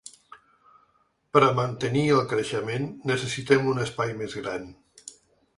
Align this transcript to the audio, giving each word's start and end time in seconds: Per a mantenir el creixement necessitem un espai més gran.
Per 1.35 1.43
a 1.49 1.49
mantenir 1.59 2.03
el 2.15 2.23
creixement 2.33 2.89
necessitem 3.13 3.71
un 3.75 3.85
espai 3.87 4.15
més 4.23 4.39
gran. 4.43 4.69